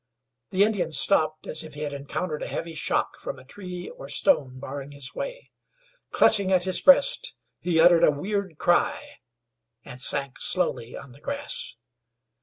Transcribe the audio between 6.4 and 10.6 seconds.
at his breast, he uttered a weird cry, and sank